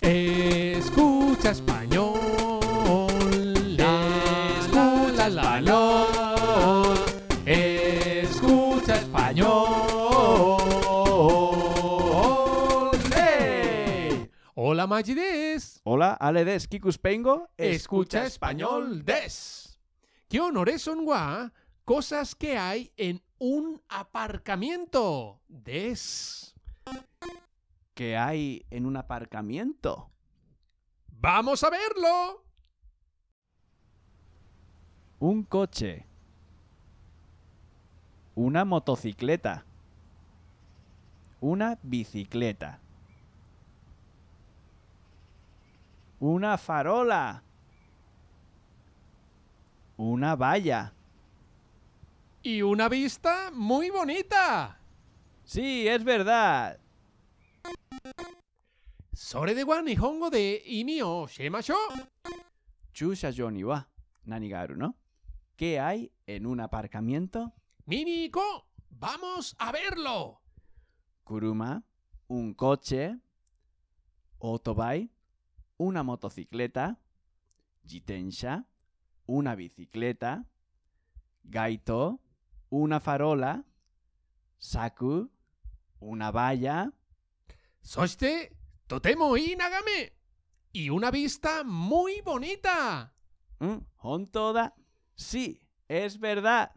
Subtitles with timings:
[0.00, 2.18] Escucha español.
[4.60, 6.06] Escucha español.
[7.44, 9.48] Escucha español.
[14.54, 15.80] Hola Magides.
[15.84, 17.48] Hola, Ale des Kikuspengo.
[17.56, 19.80] Escucha español des.
[20.28, 21.52] ¿Qué honores son gua?
[21.84, 25.40] Cosas que hay en un aparcamiento.
[25.48, 26.54] Des.
[27.98, 30.08] Que hay en un aparcamiento.
[31.08, 32.44] ¡Vamos a verlo!
[35.18, 36.06] Un coche.
[38.36, 39.64] Una motocicleta.
[41.40, 42.78] Una bicicleta.
[46.20, 47.42] Una farola.
[49.96, 50.92] Una valla.
[52.44, 54.78] Y una vista muy bonita.
[55.42, 56.78] Sí, es verdad.
[59.17, 61.77] それでは日本語で意味を教えましょう。
[62.93, 63.87] 駐車場には
[64.25, 64.95] 何があるの
[65.57, 67.51] ¿Qué hay en un aparcamiento?
[67.85, 70.39] 見に行こう ¡Vamos a verlo!
[71.25, 71.83] Kuruma,
[72.29, 73.17] un coche,
[74.39, 75.09] autobike,
[75.77, 76.97] una motocicleta,
[77.85, 78.65] jitensha,
[79.27, 80.45] una bicicleta,
[81.43, 82.19] gaito,
[82.69, 83.63] una farola,
[84.59, 85.29] saku,
[85.99, 86.91] una valla,
[87.81, 88.07] そ
[88.87, 90.13] して、とてもいい眺め
[90.75, 93.13] Y una vista muy bonita.
[93.59, 93.77] ¿Mm?
[94.01, 94.73] ¿Hontoda?
[95.15, 96.71] Sí, es verdad.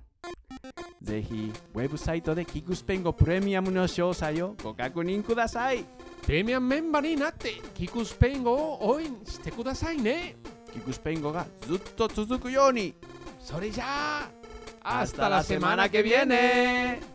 [1.00, 5.84] ぜひ、ウェブサイトでキクスペンゴプレミアムの詳細をご確認ください。
[6.22, 10.36] プレミアムメンバーになって、キクスペイン語を応援してくださいね。
[10.72, 12.95] キクスペンゴがずっと続くように。
[13.41, 14.31] それじゃあ、
[14.86, 17.09] ¡Hasta la semana que viene!